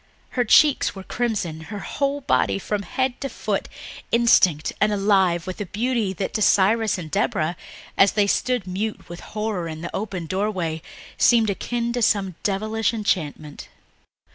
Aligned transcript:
Her 0.29 0.43
cheeks 0.43 0.95
were 0.95 1.03
crimson, 1.03 1.61
her 1.69 1.77
whole 1.81 2.21
body 2.21 2.57
from 2.57 2.81
head 2.81 3.21
to 3.21 3.29
foot 3.29 3.69
instinct 4.11 4.73
and 4.81 4.91
alive 4.91 5.45
with 5.45 5.61
a 5.61 5.67
beauty 5.67 6.11
that 6.13 6.33
to 6.33 6.41
Cyrus 6.41 6.97
and 6.97 7.11
Deborah, 7.11 7.55
as 7.99 8.13
they 8.13 8.25
stood 8.25 8.65
mute 8.65 9.07
with 9.09 9.19
horror 9.19 9.67
in 9.67 9.81
the 9.81 9.95
open 9.95 10.25
doorway, 10.25 10.81
seemed 11.19 11.51
akin 11.51 11.93
to 11.93 12.01
some 12.01 12.33
devilish 12.41 12.95
enchantment. 12.95 13.67